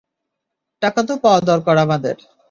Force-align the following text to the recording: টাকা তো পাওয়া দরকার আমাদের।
টাকা 0.81 1.01
তো 1.03 1.13
পাওয়া 1.17 1.39
দরকার 1.41 1.75
আমাদের। 1.77 2.15